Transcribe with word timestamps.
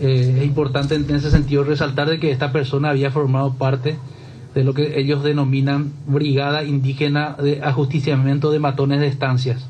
Eh, 0.00 0.36
es 0.38 0.44
importante 0.44 0.94
en 0.94 1.10
ese 1.14 1.30
sentido 1.30 1.64
resaltar 1.64 2.08
de 2.08 2.20
que 2.20 2.30
esta 2.30 2.52
persona 2.52 2.90
había 2.90 3.10
formado 3.10 3.54
parte 3.54 3.98
de 4.54 4.64
lo 4.64 4.72
que 4.74 4.98
ellos 4.98 5.22
denominan 5.22 5.92
Brigada 6.06 6.64
Indígena 6.64 7.34
de 7.34 7.60
Ajusticiamiento 7.62 8.50
de 8.50 8.58
Matones 8.58 9.00
de 9.00 9.08
Estancias. 9.08 9.66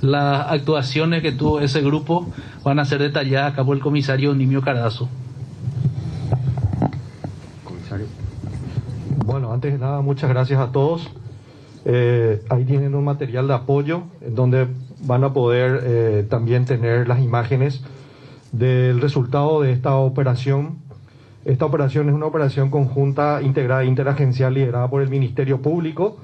Las 0.00 0.50
actuaciones 0.50 1.22
que 1.22 1.32
tuvo 1.32 1.60
ese 1.60 1.80
grupo 1.80 2.28
van 2.62 2.78
a 2.78 2.84
ser 2.84 3.00
detalladas 3.00 3.52
acá 3.52 3.64
por 3.64 3.76
el 3.76 3.82
comisario 3.82 4.34
Nimio 4.34 4.62
Carazo. 4.62 5.08
Comisario. 7.64 8.06
Bueno, 9.24 9.52
antes 9.52 9.72
de 9.72 9.78
nada, 9.78 10.00
muchas 10.00 10.28
gracias 10.28 10.60
a 10.60 10.72
todos. 10.72 11.10
Eh, 11.86 12.42
ahí 12.48 12.64
tienen 12.64 12.94
un 12.94 13.04
material 13.04 13.46
de 13.46 13.54
apoyo 13.54 14.04
en 14.22 14.34
donde 14.34 14.66
van 15.02 15.22
a 15.24 15.32
poder 15.32 15.80
eh, 15.84 16.26
también 16.28 16.64
tener 16.64 17.08
las 17.08 17.20
imágenes 17.20 17.82
del 18.58 19.00
resultado 19.00 19.62
de 19.62 19.72
esta 19.72 19.96
operación. 19.96 20.78
Esta 21.44 21.66
operación 21.66 22.08
es 22.08 22.14
una 22.14 22.26
operación 22.26 22.70
conjunta, 22.70 23.42
integrada, 23.42 23.84
interagencial, 23.84 24.54
liderada 24.54 24.88
por 24.88 25.02
el 25.02 25.08
Ministerio 25.08 25.60
Público 25.60 26.16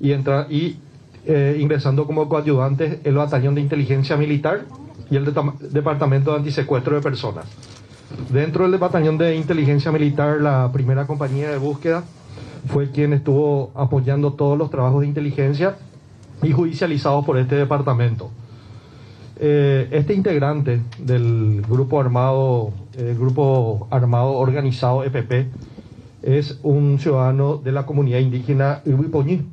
y, 0.00 0.12
entra, 0.12 0.46
y 0.50 0.78
eh, 1.24 1.56
ingresando 1.60 2.06
como 2.06 2.28
coayudantes 2.28 2.98
el 3.04 3.14
Batallón 3.14 3.54
de 3.54 3.60
Inteligencia 3.60 4.16
Militar 4.16 4.64
y 5.10 5.16
el 5.16 5.32
Departamento 5.70 6.32
de 6.32 6.38
Antisecuestro 6.38 6.96
de 6.96 7.02
Personas. 7.02 7.46
Dentro 8.30 8.68
del 8.68 8.78
Batallón 8.78 9.16
de 9.18 9.36
Inteligencia 9.36 9.92
Militar, 9.92 10.40
la 10.40 10.70
primera 10.72 11.06
compañía 11.06 11.50
de 11.50 11.58
búsqueda 11.58 12.04
fue 12.66 12.90
quien 12.90 13.12
estuvo 13.12 13.70
apoyando 13.74 14.32
todos 14.32 14.58
los 14.58 14.70
trabajos 14.70 15.02
de 15.02 15.06
inteligencia 15.06 15.76
y 16.42 16.52
judicializados 16.52 17.24
por 17.24 17.38
este 17.38 17.54
departamento. 17.54 18.30
Eh, 19.38 19.88
este 19.90 20.14
integrante 20.14 20.80
del 20.98 21.62
grupo 21.68 22.00
armado, 22.00 22.72
el 22.96 23.18
grupo 23.18 23.86
armado 23.90 24.32
organizado 24.32 25.04
EPP, 25.04 25.48
es 26.22 26.58
un 26.62 26.98
ciudadano 26.98 27.58
de 27.58 27.70
la 27.70 27.84
comunidad 27.84 28.18
indígena 28.20 28.80
Huipoñí. 28.86 29.46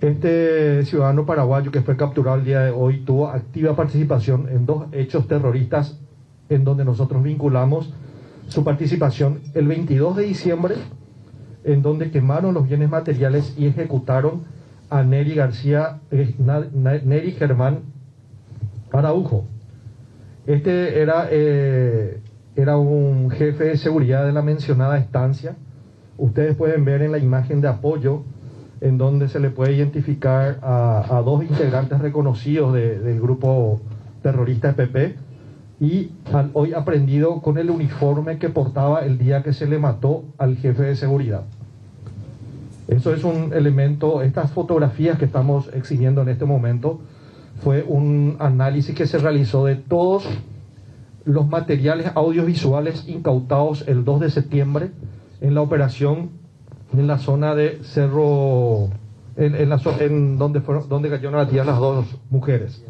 Este 0.00 0.84
ciudadano 0.84 1.24
paraguayo 1.24 1.70
que 1.70 1.80
fue 1.80 1.96
capturado 1.96 2.36
el 2.38 2.44
día 2.44 2.60
de 2.60 2.72
hoy 2.72 3.04
tuvo 3.06 3.28
activa 3.28 3.76
participación 3.76 4.48
en 4.50 4.66
dos 4.66 4.86
hechos 4.92 5.28
terroristas 5.28 5.98
en 6.48 6.64
donde 6.64 6.84
nosotros 6.84 7.22
vinculamos 7.22 7.94
su 8.48 8.64
participación 8.64 9.40
el 9.54 9.68
22 9.68 10.16
de 10.16 10.24
diciembre 10.24 10.74
en 11.62 11.82
donde 11.82 12.10
quemaron 12.10 12.52
los 12.52 12.68
bienes 12.68 12.90
materiales 12.90 13.54
y 13.56 13.66
ejecutaron 13.66 14.42
a 14.90 15.02
Neri 15.04 15.34
García, 15.34 16.00
eh, 16.10 16.34
Neri 17.04 17.32
Germán 17.32 17.93
Araujo. 18.94 19.44
Este 20.46 21.00
era, 21.00 21.28
eh, 21.30 22.20
era 22.56 22.76
un 22.76 23.30
jefe 23.30 23.64
de 23.64 23.76
seguridad 23.76 24.24
de 24.24 24.32
la 24.32 24.42
mencionada 24.42 24.98
estancia. 24.98 25.56
Ustedes 26.16 26.56
pueden 26.56 26.84
ver 26.84 27.02
en 27.02 27.12
la 27.12 27.18
imagen 27.18 27.60
de 27.60 27.68
apoyo 27.68 28.22
en 28.80 28.98
donde 28.98 29.28
se 29.28 29.40
le 29.40 29.50
puede 29.50 29.72
identificar 29.72 30.58
a, 30.62 31.22
dos 31.24 31.42
integrantes 31.42 31.98
reconocidos 32.00 32.74
del 32.74 33.20
grupo 33.20 33.80
terrorista 34.22 34.74
PP 34.74 35.16
y 35.80 36.10
hoy 36.52 36.74
aprendido 36.74 37.40
con 37.40 37.58
el 37.58 37.70
uniforme 37.70 38.38
que 38.38 38.50
portaba 38.50 39.00
el 39.00 39.18
día 39.18 39.42
que 39.42 39.52
se 39.52 39.66
le 39.66 39.78
mató 39.78 40.24
al 40.38 40.56
jefe 40.56 40.82
de 40.82 40.96
seguridad. 40.96 41.44
Eso 42.86 43.14
es 43.14 43.24
un 43.24 43.52
elemento, 43.54 44.22
estas 44.22 44.52
fotografías 44.52 45.18
que 45.18 45.24
estamos 45.24 45.70
exhibiendo 45.72 46.20
en 46.20 46.28
este 46.28 46.44
momento, 46.44 47.00
fue 47.62 47.82
un 47.82 48.36
análisis 48.40 48.94
que 48.94 49.06
se 49.06 49.18
realizó 49.18 49.64
de 49.64 49.76
todos 49.76 50.28
los 51.24 51.48
materiales 51.48 52.10
audiovisuales 52.14 53.08
incautados 53.08 53.84
el 53.86 54.04
2 54.04 54.20
de 54.20 54.30
septiembre 54.30 54.90
en 55.40 55.54
la 55.54 55.62
operación 55.62 56.30
en 56.92 57.06
la 57.06 57.18
zona 57.18 57.54
de 57.54 57.80
Cerro, 57.82 58.88
en, 59.36 59.68
la, 59.68 59.80
en 60.00 60.38
donde, 60.38 60.60
fueron, 60.60 60.88
donde 60.88 61.10
cayeron 61.10 61.34
abatidas 61.34 61.66
las 61.66 61.78
dos 61.78 62.06
mujeres. 62.30 62.84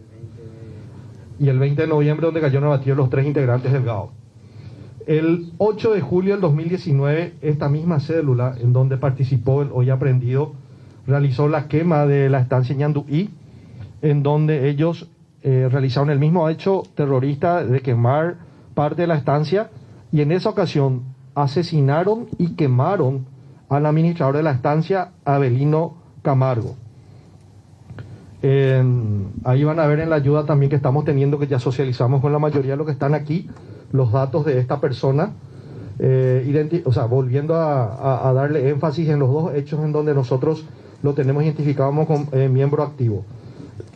Y 1.38 1.48
el 1.48 1.58
20 1.58 1.82
de 1.82 1.88
noviembre 1.88 2.26
donde 2.26 2.40
cayeron 2.40 2.64
abatidos 2.64 2.98
los 2.98 3.10
tres 3.10 3.26
integrantes 3.26 3.72
del 3.72 3.84
GAO. 3.84 4.12
El 5.06 5.52
8 5.58 5.92
de 5.92 6.00
julio 6.00 6.34
del 6.34 6.40
2019, 6.40 7.34
esta 7.42 7.68
misma 7.68 8.00
célula 8.00 8.56
en 8.58 8.72
donde 8.72 8.96
participó 8.96 9.62
el 9.62 9.70
hoy 9.72 9.90
aprendido 9.90 10.54
realizó 11.06 11.48
la 11.48 11.68
quema 11.68 12.06
de 12.06 12.30
la 12.30 12.40
estancia 12.40 12.74
Ñanduí, 12.74 13.30
en 14.02 14.22
donde 14.22 14.68
ellos 14.68 15.08
eh, 15.42 15.68
realizaron 15.70 16.10
el 16.10 16.18
mismo 16.18 16.48
hecho 16.48 16.82
terrorista 16.94 17.64
de 17.64 17.80
quemar 17.80 18.36
parte 18.74 19.02
de 19.02 19.08
la 19.08 19.16
estancia 19.16 19.70
y 20.12 20.20
en 20.20 20.32
esa 20.32 20.50
ocasión 20.50 21.02
asesinaron 21.34 22.26
y 22.38 22.54
quemaron 22.54 23.26
al 23.68 23.86
administrador 23.86 24.36
de 24.36 24.42
la 24.42 24.52
estancia, 24.52 25.10
Abelino 25.24 25.94
Camargo. 26.22 26.76
ahí 28.42 29.64
van 29.64 29.80
a 29.80 29.86
ver 29.86 30.00
en 30.00 30.10
la 30.10 30.16
ayuda 30.16 30.44
también 30.44 30.70
que 30.70 30.76
estamos 30.76 31.04
teniendo, 31.04 31.38
que 31.38 31.46
ya 31.46 31.58
socializamos 31.58 32.20
con 32.20 32.32
la 32.32 32.38
mayoría 32.38 32.72
de 32.72 32.76
los 32.76 32.86
que 32.86 32.92
están 32.92 33.14
aquí, 33.14 33.48
los 33.92 34.12
datos 34.12 34.44
de 34.44 34.58
esta 34.58 34.80
persona, 34.80 35.32
eh, 35.98 36.82
o 36.84 36.92
sea, 36.92 37.04
volviendo 37.04 37.54
a, 37.54 38.32
darle 38.34 38.68
énfasis 38.68 39.08
en 39.08 39.18
los 39.18 39.32
dos 39.32 39.54
hechos 39.54 39.80
en 39.84 39.92
donde 39.92 40.14
nosotros 40.14 40.64
lo 41.02 41.14
tenemos 41.14 41.44
identificado 41.44 41.90
como 42.06 42.26
eh, 42.32 42.48
miembro 42.48 42.82
activo. 42.82 43.24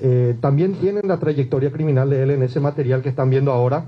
Eh, 0.01 0.37
también 0.41 0.75
tienen 0.75 1.09
la 1.09 1.19
trayectoria 1.19 1.71
criminal 1.71 2.11
de 2.11 2.23
él 2.23 2.31
en 2.31 2.43
ese 2.43 2.61
material 2.61 3.03
que 3.03 3.09
están 3.09 3.31
viendo 3.31 3.53
ahora, 3.53 3.85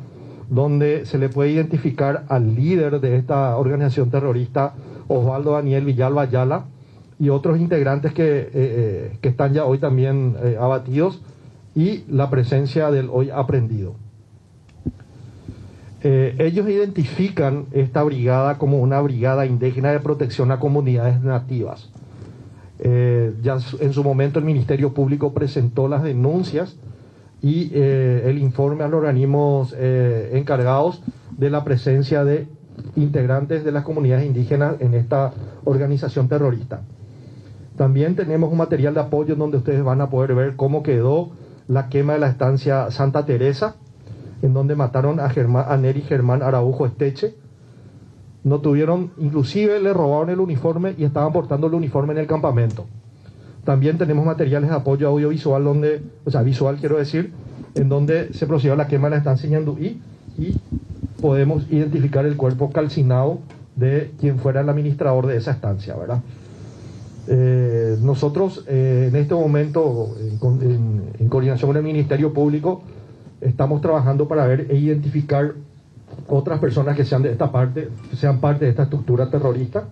donde 0.49 1.07
se 1.07 1.19
le 1.19 1.29
puede 1.29 1.51
identificar 1.51 2.25
al 2.29 2.55
líder 2.55 3.01
de 3.01 3.17
esta 3.17 3.57
organización 3.57 4.11
terrorista, 4.11 4.75
Osvaldo 5.09 5.53
Daniel 5.53 5.85
Villalba 5.85 6.23
Ayala, 6.23 6.65
y 7.19 7.29
otros 7.29 7.61
integrantes 7.61 8.13
que, 8.15 9.19
que 9.21 9.29
están 9.29 9.53
ya 9.53 9.65
hoy 9.65 9.79
también 9.79 10.37
abatidos, 10.59 11.21
y 11.75 12.05
la 12.09 12.31
presencia 12.31 12.91
del 12.91 13.09
hoy 13.13 13.31
aprendido. 13.31 13.95
Eh, 16.03 16.35
ellos 16.39 16.67
identifican 16.69 17.67
esta 17.73 18.03
brigada 18.03 18.57
como 18.57 18.79
una 18.79 19.01
brigada 19.01 19.45
indígena 19.45 19.93
de 19.93 20.01
protección 20.01 20.51
a 20.51 20.59
comunidades 20.59 21.21
nativas. 21.23 21.91
Eh, 22.83 23.35
ya 23.43 23.59
en 23.81 23.93
su 23.93 24.03
momento 24.03 24.39
el 24.39 24.45
Ministerio 24.45 24.95
Público 24.95 25.33
presentó 25.33 25.87
las 25.87 26.03
denuncias 26.03 26.77
y 27.43 27.71
eh, 27.75 28.23
el 28.27 28.39
informe 28.39 28.85
a 28.85 28.89
los 28.89 28.99
organismos 28.99 29.75
encargados 29.79 31.03
de 31.37 31.51
la 31.51 31.65
presencia 31.65 32.25
de 32.25 32.47
integrantes 32.97 33.65
de 33.65 33.73
las 33.73 33.85
comunidades 33.85 34.27
indígenas 34.27 34.77
en 34.81 34.95
esta 34.95 35.33
organización 35.65 36.29
terrorista. 36.29 36.83
También 37.77 38.15
tenemos 38.15 38.53
un 38.53 38.59
material 38.59 38.95
de 38.95 39.01
apoyo 39.01 39.37
donde 39.37 39.57
ustedes 39.57 39.83
van 39.83 40.01
a 40.01 40.11
poder 40.11 40.35
ver 40.35 40.57
cómo 40.57 40.83
quedó 40.83 41.31
la 41.67 41.89
quema 41.89 42.15
de 42.15 42.19
la 42.19 42.29
estancia 42.29 42.91
Santa 42.91 43.25
Teresa, 43.25 43.77
en 44.43 44.53
donde 44.53 44.75
mataron 44.75 45.21
a, 45.21 45.31
Germán, 45.31 45.67
a 45.69 45.77
Neri 45.77 46.03
Germán 46.03 46.43
Araujo 46.43 46.85
Esteche. 46.85 47.35
No 48.43 48.61
tuvieron, 48.61 49.11
inclusive 49.19 49.81
le 49.81 49.93
robaron 49.93 50.31
el 50.31 50.41
uniforme 50.41 50.95
y 50.97 51.05
estaban 51.05 51.33
portando 51.33 51.67
el 51.67 51.75
uniforme 51.75 52.13
en 52.13 52.19
el 52.21 52.27
campamento. 52.27 52.87
También 53.65 53.99
tenemos 53.99 54.25
materiales 54.25 54.71
de 54.71 54.77
apoyo 54.77 55.09
audiovisual, 55.09 55.63
donde, 55.63 56.03
o 56.25 56.31
sea, 56.31 56.43
visual 56.43 56.79
quiero 56.81 56.97
decir, 56.97 57.33
en 57.75 57.89
donde 57.89 58.33
se 58.33 58.47
procedió 58.47 58.73
a 58.73 58.77
la 58.77 58.89
quema, 58.89 59.11
la 59.11 59.19
están 59.19 59.35
enseñando 59.35 59.77
y, 59.79 60.01
podemos 61.21 61.71
identificar 61.71 62.25
el 62.25 62.37
cuerpo 62.39 62.71
calcinado 62.71 63.41
de 63.77 64.11
quien 64.19 64.39
fuera 64.39 64.63
el 64.63 64.69
administrador 64.71 65.27
de 65.27 65.37
esa 65.37 65.51
estancia, 65.51 65.95
¿verdad? 65.95 66.23
Eh, 67.29 67.99
nosotros 68.01 68.65
eh, 68.67 69.09
en 69.11 69.17
este 69.17 69.35
momento, 69.35 70.17
en 70.19 71.29
coordinación 71.29 71.69
con 71.69 71.77
el 71.77 71.83
Ministerio 71.83 72.33
Público, 72.33 72.83
estamos 73.43 73.83
trabajando 73.83 74.29
para 74.29 74.47
ver 74.47 74.67
e 74.71 74.77
identificar 74.77 75.55
otras 76.31 76.59
personas 76.61 76.97
que 76.97 77.05
sean 77.05 77.23
de 77.23 77.33
esta 77.33 77.51
parte, 77.51 77.91
sean 78.15 78.41
parte 78.41 78.65
de 78.65 78.71
esta 78.71 78.85
estructura 78.85 79.31
terrorista. 79.31 79.89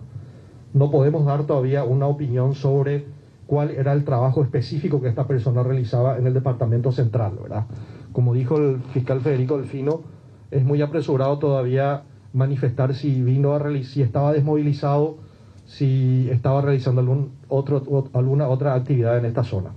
No 0.73 0.89
podemos 0.91 1.25
dar 1.25 1.43
todavía 1.43 1.83
una 1.83 2.07
opinión 2.07 2.55
sobre 2.55 3.05
cuál 3.47 3.71
era 3.71 3.93
el 3.93 4.05
trabajo 4.05 4.43
específico 4.43 5.01
que 5.01 5.09
esta 5.09 5.25
persona 5.25 5.63
realizaba 5.63 6.17
en 6.17 6.27
el 6.27 6.33
departamento 6.33 6.91
central, 6.91 7.33
¿verdad? 7.41 7.65
Como 8.11 8.33
dijo 8.33 8.57
el 8.57 8.79
fiscal 8.93 9.21
Federico 9.21 9.57
Delfino, 9.57 10.01
es 10.51 10.63
muy 10.63 10.81
apresurado 10.81 11.39
todavía 11.39 12.03
manifestar 12.33 12.93
si 12.93 13.21
vino 13.21 13.55
a 13.55 13.83
si 13.83 14.01
estaba 14.01 14.33
desmovilizado, 14.33 15.17
si 15.65 16.29
estaba 16.31 16.61
realizando 16.61 17.01
algún 17.01 17.31
otro, 17.47 17.83
alguna 18.13 18.47
otra 18.47 18.75
actividad 18.75 19.17
en 19.17 19.25
esta 19.25 19.43
zona. 19.43 19.71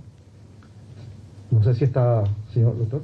No 1.51 1.63
sé 1.63 1.73
si 1.75 1.83
está, 1.83 2.23
señor 2.51 2.77
doctor. 2.77 3.01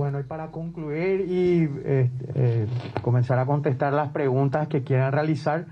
Bueno, 0.00 0.18
y 0.18 0.22
para 0.22 0.46
concluir 0.46 1.26
y 1.28 1.64
este, 1.84 2.10
eh, 2.34 2.66
comenzar 3.02 3.38
a 3.38 3.44
contestar 3.44 3.92
las 3.92 4.08
preguntas 4.08 4.66
que 4.66 4.82
quieran 4.82 5.12
realizar, 5.12 5.66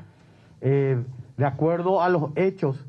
eh, 0.61 0.99
de 1.39 1.45
acuerdo 1.47 2.03
a 2.03 2.11
los 2.11 2.25
hechos 2.37 2.85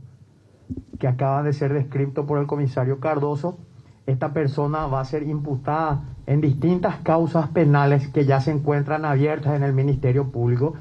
que 1.00 1.08
acaban 1.08 1.46
de 1.46 1.54
ser 1.54 1.72
descritos 1.72 2.26
por 2.26 2.40
el 2.40 2.46
comisario 2.46 3.00
Cardoso, 3.00 3.58
esta 4.06 4.34
persona 4.34 4.88
va 4.88 5.00
a 5.00 5.06
ser 5.06 5.24
imputada 5.24 6.02
en 6.28 6.42
distintas 6.42 6.98
causas 7.04 7.48
penales 7.48 8.10
que 8.10 8.26
ya 8.26 8.42
se 8.42 8.52
encuentran 8.52 9.06
abiertas 9.06 9.56
en 9.56 9.64
el 9.64 9.72
Ministerio 9.72 10.32
Público 10.32 10.74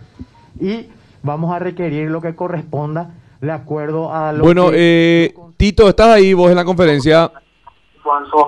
y 0.58 0.88
vamos 1.22 1.54
a 1.54 1.60
requerir 1.60 2.10
lo 2.10 2.20
que 2.20 2.34
corresponda 2.34 3.12
de 3.40 3.52
acuerdo 3.52 4.12
a 4.12 4.32
lo 4.32 4.42
Bueno, 4.42 4.72
que... 4.72 5.26
eh, 5.26 5.34
Tito, 5.56 5.88
¿estás 5.88 6.08
ahí 6.08 6.34
vos 6.34 6.50
en 6.50 6.56
la 6.56 6.64
conferencia? 6.64 7.30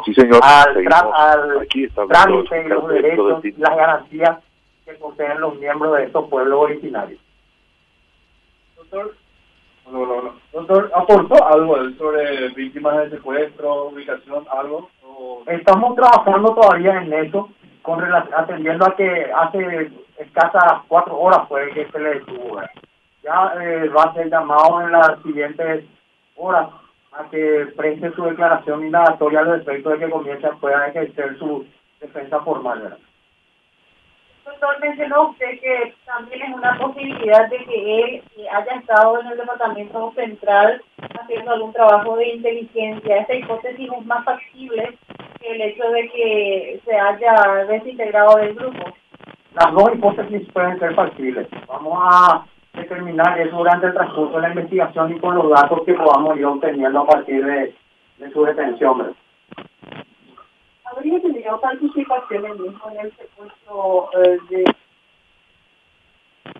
Sí, 0.04 0.14
señor. 0.14 0.40
al, 0.42 0.74
al 1.14 1.66
trámite 2.08 2.62
y 2.64 2.68
los 2.68 2.88
derechos 2.88 3.44
y 3.44 3.52
las 3.52 3.76
garantías 3.76 4.38
que 4.84 4.92
poseen 4.94 5.40
los 5.40 5.54
miembros 5.58 5.96
de 5.96 6.04
estos 6.04 6.28
pueblos 6.28 6.58
originarios. 6.60 7.20
Doctor, 8.76 9.14
no, 9.90 10.06
no, 10.06 10.22
no. 10.22 10.34
Doctor, 10.52 10.90
¿aportó 10.94 11.44
algo 11.46 11.76
sobre 11.98 12.48
víctimas 12.50 12.96
de 12.98 13.10
secuestro, 13.10 13.84
ubicación, 13.88 14.44
algo? 14.52 14.88
O- 15.04 15.42
Estamos 15.46 15.94
trabajando 15.96 16.54
todavía 16.54 17.02
en 17.02 17.12
eso, 17.12 17.48
con 17.82 17.98
rela- 18.00 18.28
atendiendo 18.36 18.86
a 18.86 18.96
que 18.96 19.30
hace 19.34 19.90
escasas 20.18 20.82
cuatro 20.88 21.18
horas 21.18 21.48
fue 21.48 21.70
que 21.72 21.86
se 21.90 21.98
le 21.98 22.14
detuvo. 22.14 22.60
Ya 23.22 23.52
eh, 23.60 23.88
va 23.88 24.04
a 24.04 24.14
ser 24.14 24.30
llamado 24.30 24.80
en 24.82 24.92
las 24.92 25.20
siguientes 25.22 25.84
horas 26.36 26.68
a 27.12 27.28
que 27.30 27.66
preste 27.76 28.12
su 28.12 28.24
declaración 28.24 28.84
indagatoria 28.84 29.40
al 29.40 29.58
respecto 29.58 29.90
de 29.90 29.98
que 29.98 30.10
comience 30.10 30.46
a 30.46 30.52
pueda 30.52 30.86
ejercer 30.88 31.38
su 31.38 31.66
defensa 32.00 32.40
formal. 32.40 32.80
¿verdad? 32.80 32.98
Doctor, 34.44 34.80
mencionó 34.80 35.30
usted 35.30 35.60
que 35.60 35.94
también 36.06 36.42
es 36.42 36.54
una 36.54 36.76
posibilidad 36.78 37.48
de 37.48 37.58
que 37.58 38.02
él 38.02 38.22
eh, 38.36 38.48
haya 38.50 38.80
estado 38.80 39.20
en 39.20 39.26
el 39.28 39.38
departamento 39.38 40.12
central 40.14 40.82
haciendo 41.20 41.52
algún 41.52 41.72
trabajo 41.72 42.16
de 42.16 42.34
inteligencia. 42.34 43.18
Esta 43.18 43.34
hipótesis 43.34 43.90
es 43.92 44.06
más 44.06 44.24
factible 44.24 44.98
que 45.40 45.50
el 45.52 45.60
hecho 45.60 45.90
de 45.90 46.08
que 46.10 46.80
se 46.84 46.94
haya 46.98 47.64
desintegrado 47.68 48.36
del 48.38 48.54
grupo. 48.54 48.92
Las 49.54 49.72
dos 49.72 49.94
hipótesis 49.94 50.48
pueden 50.52 50.78
ser 50.78 50.94
factibles. 50.94 51.48
Vamos 51.66 51.98
a 52.00 52.46
determinar 52.90 53.40
eso 53.40 53.56
durante 53.56 53.86
el 53.86 53.94
transcurso 53.94 54.34
de 54.34 54.42
la 54.42 54.48
investigación 54.48 55.16
y 55.16 55.20
con 55.20 55.36
los 55.36 55.48
datos 55.50 55.82
que 55.86 55.94
podamos 55.94 56.36
ir 56.36 56.44
obteniendo 56.44 57.00
a 57.00 57.06
partir 57.06 57.44
de, 57.44 57.74
de 58.18 58.30
su 58.32 58.44
detención. 58.44 59.14
¿Habría 60.84 61.20
tenido 61.20 61.60
participación 61.60 62.46
el 62.46 62.58
mismo 62.58 62.90
en 62.90 63.06
el 63.06 63.12
secuestro 63.16 64.10
eh, 64.24 64.38
de 64.50 64.64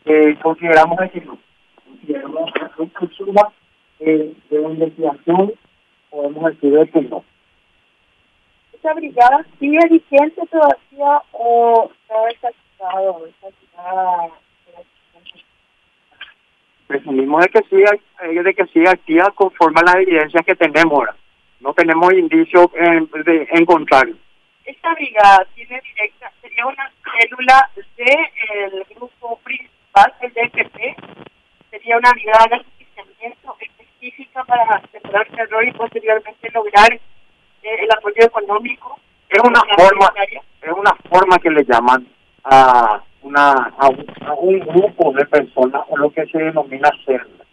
Eh, 0.04 0.38
consideramos 0.40 0.98
que 1.12 1.20
no. 1.20 1.36
Consideramos 1.84 2.52
que 2.52 2.60
eh, 4.00 4.34
de 4.48 4.62
investigación, 4.62 5.52
podemos 6.10 6.44
decir 6.44 6.78
de 6.78 6.88
que 6.88 7.02
no. 7.02 7.24
esa 8.72 8.94
brigada? 8.94 9.44
¿Sigue 9.58 9.78
vigente 9.90 10.42
todavía 10.46 11.22
o 11.32 11.90
está 12.02 12.14
desactivada? 12.28 14.30
Presumimos 16.90 17.40
de 17.42 17.50
que 17.50 17.62
siga, 17.68 17.92
eh, 18.22 18.42
de 18.42 18.52
que 18.52 18.66
siga 18.66 18.90
activa 18.90 19.30
conforme 19.36 19.78
a 19.78 19.84
las 19.84 19.94
evidencias 20.02 20.44
que 20.44 20.56
tenemos 20.56 20.92
ahora. 20.92 21.14
No 21.60 21.72
tenemos 21.72 22.12
indicios 22.12 22.66
en, 22.74 23.08
de, 23.24 23.46
en 23.48 23.64
contrario. 23.64 24.16
esta 24.64 24.92
brigada 24.94 25.46
tiene 25.54 25.80
directa, 25.82 26.32
sería 26.42 26.66
una 26.66 26.90
célula 27.16 27.70
del 27.96 28.84
grupo 28.96 29.38
principal, 29.44 30.12
el 30.20 30.32
DFP, 30.32 30.96
sería 31.70 31.96
una 31.96 32.10
brigada 32.10 32.46
de 32.50 32.56
asistimiento 32.56 33.56
específica 33.60 34.42
para 34.42 34.82
cerrar 34.90 35.28
terror 35.28 35.68
y 35.68 35.70
posteriormente 35.70 36.50
lograr 36.52 36.92
eh, 36.92 37.00
el 37.62 37.92
apoyo 37.92 38.24
económico. 38.24 38.98
Es 39.28 39.40
una 39.44 39.60
forma, 39.78 40.12
es 40.60 40.72
una 40.72 40.94
forma 41.08 41.38
que 41.38 41.50
le 41.50 41.62
llaman 41.62 42.04
a 42.42 43.00
una 43.22 43.52
a 43.52 43.88
un, 44.38 44.60
grupo 44.60 45.12
de 45.12 45.26
personas 45.26 45.82
o 45.88 45.96
lo 45.96 46.10
que 46.10 46.26
se 46.26 46.38
denomina 46.38 46.90
célula. 47.04 47.44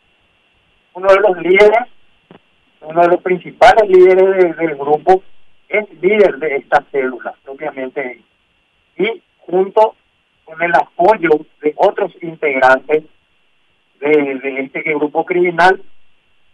Uno 0.93 1.07
de 1.09 1.19
los 1.19 1.37
líderes, 1.37 1.87
uno 2.81 3.01
de 3.01 3.07
los 3.07 3.21
principales 3.21 3.89
líderes 3.89 4.37
de- 4.37 4.53
del 4.53 4.75
grupo 4.75 5.23
es 5.69 5.85
líder 6.01 6.37
de 6.37 6.55
esta 6.57 6.83
célula, 6.91 7.35
propiamente. 7.43 8.21
Y 8.97 9.21
junto 9.39 9.95
con 10.45 10.61
el 10.61 10.73
apoyo 10.73 11.29
de 11.61 11.73
otros 11.75 12.11
integrantes 12.21 13.03
de, 13.99 14.59
este 14.63 14.81
grupo 14.93 15.25
criminal, 15.25 15.81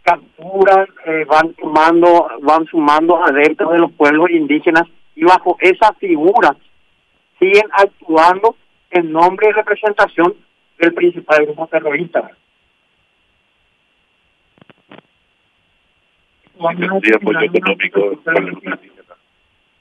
capturan, 0.02 0.86
eh, 1.06 1.24
van 1.26 1.54
sumando, 1.60 2.28
van 2.42 2.66
sumando 2.66 3.22
adeptos 3.22 3.70
de 3.72 3.78
los 3.78 3.92
pueblos 3.92 4.30
indígenas 4.30 4.84
y 5.14 5.24
bajo 5.24 5.56
esa 5.60 5.92
figura 5.94 6.56
siguen 7.38 7.64
actuando 7.72 8.56
en 8.94 9.12
nombre 9.12 9.48
y 9.48 9.52
representación 9.52 10.34
del 10.78 10.94
principal 10.94 11.44
grupo 11.44 11.66
terrorista. 11.66 12.30
Económico 17.82 18.64
indígenas. 18.64 19.18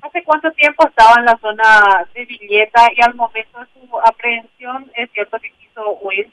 ¿Hace 0.01 0.23
cuánto 0.23 0.51
tiempo 0.51 0.87
estaba 0.87 1.15
en 1.19 1.25
la 1.25 1.37
zona 1.37 2.07
de 2.13 2.25
Villeta 2.25 2.89
y 2.95 3.01
al 3.01 3.13
momento 3.15 3.59
de 3.59 3.65
su 3.73 3.99
aprehensión 3.99 4.91
es 4.95 5.09
cierto 5.11 5.37
que 5.39 5.51
quiso 5.51 5.97
huir? 6.01 6.29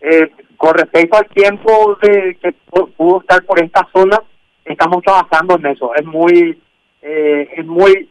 Eh, 0.00 0.30
con 0.56 0.74
respecto 0.74 1.18
al 1.18 1.26
tiempo 1.28 1.98
de 2.00 2.36
que 2.40 2.54
pu- 2.70 2.90
pudo 2.94 3.20
estar 3.20 3.44
por 3.44 3.60
esta 3.62 3.86
zona, 3.92 4.18
estamos 4.64 5.02
trabajando 5.02 5.56
en 5.56 5.66
eso. 5.66 5.94
Es 5.94 6.06
muy, 6.06 6.58
eh, 7.02 7.52
es 7.56 7.66
muy, 7.66 8.08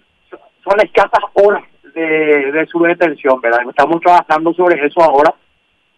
son 0.64 0.80
escasas 0.82 1.24
horas 1.34 1.64
de, 2.00 2.52
de 2.52 2.66
su 2.68 2.80
detención, 2.80 3.40
¿verdad? 3.42 3.62
Estamos 3.70 4.00
trabajando 4.02 4.54
sobre 4.54 4.86
eso 4.86 5.02
ahora 5.02 5.34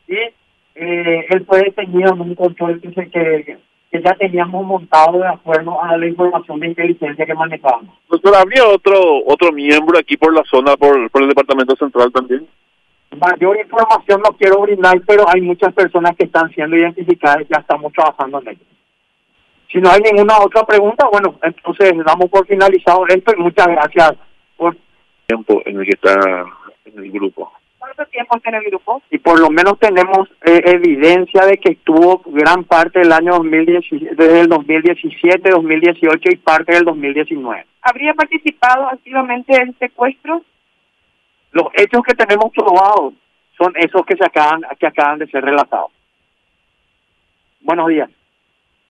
y 0.07 0.15
eh, 0.75 1.25
él 1.30 1.45
fue 1.45 1.59
detenido 1.63 2.13
en 2.13 2.21
un 2.21 2.36
control 2.36 2.80
que, 2.81 2.92
se- 2.92 3.09
que, 3.09 3.57
que 3.92 4.01
ya 4.01 4.13
teníamos 4.15 4.65
montado 4.65 5.19
de 5.19 5.27
acuerdo 5.27 5.81
a 5.83 5.98
la 5.98 6.07
información 6.07 6.59
de 6.62 6.68
inteligencia 6.68 7.25
que 7.25 7.33
manejábamos. 7.33 7.94
Doctor, 8.09 8.36
¿habría 8.36 8.65
otro 8.68 9.00
otro 9.25 9.51
miembro 9.51 10.00
aquí 10.00 10.15
por 10.18 10.33
la 10.33 10.44
zona, 10.50 10.75
por, 10.77 11.09
por 11.12 11.21
el 11.24 11.30
departamento 11.30 11.75
central 11.75 12.12
también? 12.12 12.47
Mayor 13.19 13.59
información 13.59 14.21
no 14.24 14.31
quiero 14.38 14.62
brindar, 14.62 15.01
pero 15.06 15.25
hay 15.27 15.42
muchas 15.42 15.74
personas 15.74 16.15
que 16.15 16.24
están 16.24 16.50
siendo 16.51 16.77
identificadas 16.77 17.42
y 17.42 17.54
ya 17.54 17.59
estamos 17.59 17.92
trabajando 17.92 18.39
en 18.42 18.47
ello. 18.50 18.65
Si 19.69 19.80
no 19.80 19.89
hay 19.89 20.00
ninguna 20.01 20.39
otra 20.39 20.63
pregunta, 20.63 21.07
bueno, 21.12 21.36
entonces 21.44 21.94
damos 22.06 22.30
por 22.30 22.45
finalizado 22.47 23.06
esto 23.07 23.33
y 23.38 23.42
muchas 23.42 23.68
gracias 23.68 24.13
por 24.56 24.77
Tiempo 25.31 25.62
en 25.66 25.80
el 25.80 25.86
que 25.86 25.92
está 25.92 26.13
en 26.83 27.04
el 27.04 27.09
grupo. 27.09 27.54
¿Cuánto 27.80 28.06
tiempo 28.07 28.35
está 28.35 28.50
en 28.50 28.56
el 28.56 28.64
grupo? 28.66 29.02
y 29.09 29.18
por 29.19 29.40
lo 29.40 29.50
menos 29.50 29.80
tenemos 29.80 30.30
eh, 30.44 30.61
evidencia 30.66 31.45
de 31.45 31.57
que 31.57 31.71
estuvo 31.73 32.21
gran 32.26 32.66
parte 32.66 33.00
del 33.00 33.14
año 33.14 33.31
2017, 33.35 34.16
desde 34.16 34.42
el 34.42 34.47
2017, 34.50 35.50
2018 35.50 36.30
y 36.31 36.35
parte 36.35 36.73
del 36.73 36.83
2019. 36.83 37.66
¿Habría 37.81 38.14
participado 38.14 38.90
activamente 38.90 39.56
en 39.56 39.73
secuestros? 39.80 40.44
Los 41.52 41.68
hechos 41.73 42.02
que 42.04 42.14
tenemos 42.14 42.52
probados 42.54 43.14
son 43.57 43.73
esos 43.78 44.06
que 44.06 44.18
se 44.18 44.26
acaban 44.26 44.64
que 44.78 44.88
acaban 44.88 45.19
de 45.19 45.28
ser 45.28 45.44
relatados. 45.44 45.92
Buenos 47.61 47.88
días. 47.88 48.09